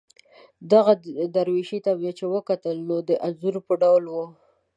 دې 0.69 0.79
درویشي 1.35 1.79
ته 1.85 1.91
مې 1.99 2.11
چې 2.17 2.25
وکتل، 2.33 2.77
نو 2.89 2.95
د 3.07 3.09
انځور 3.25 3.55
په 3.67 3.73
ډول 3.81 4.03
وه. 4.13 4.25